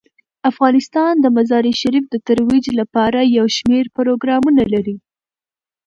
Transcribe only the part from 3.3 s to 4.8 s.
یو شمیر پروګرامونه